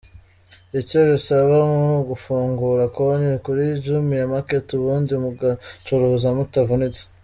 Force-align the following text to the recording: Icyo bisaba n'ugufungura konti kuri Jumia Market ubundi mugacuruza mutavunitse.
Icyo 0.79 0.99
bisaba 1.09 1.55
n'ugufungura 1.79 2.83
konti 2.95 3.31
kuri 3.45 3.63
Jumia 3.85 4.31
Market 4.33 4.67
ubundi 4.77 5.13
mugacuruza 5.23 6.27
mutavunitse. 6.37 7.01